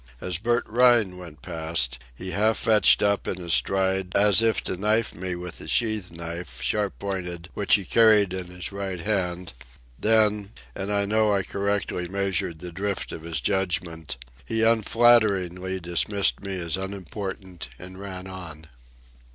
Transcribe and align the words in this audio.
As 0.19 0.39
Bert 0.39 0.63
Rhine 0.65 1.15
went 1.19 1.43
past, 1.43 1.99
he 2.15 2.31
half 2.31 2.57
fetched 2.57 3.03
up 3.03 3.27
in 3.27 3.37
his 3.37 3.53
stride, 3.53 4.15
as 4.15 4.41
if 4.41 4.63
to 4.63 4.75
knife 4.75 5.13
me 5.13 5.35
with 5.35 5.59
the 5.59 5.67
sheath 5.67 6.09
knife, 6.09 6.59
sharp 6.59 6.97
pointed, 6.97 7.49
which 7.53 7.75
he 7.75 7.85
carried 7.85 8.33
in 8.33 8.47
his 8.47 8.71
right 8.71 8.99
hand; 8.99 9.53
then, 9.99 10.53
and 10.73 10.91
I 10.91 11.05
know 11.05 11.31
I 11.31 11.43
correctly 11.43 12.07
measured 12.07 12.61
the 12.61 12.71
drift 12.71 13.11
of 13.11 13.21
his 13.21 13.39
judgment, 13.41 14.17
he 14.43 14.63
unflatteringly 14.63 15.79
dismissed 15.79 16.41
me 16.41 16.59
as 16.59 16.77
unimportant 16.77 17.69
and 17.77 17.99
ran 17.99 18.25
on. 18.25 18.65